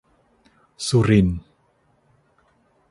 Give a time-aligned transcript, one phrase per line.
[0.87, 1.39] สุรินทร์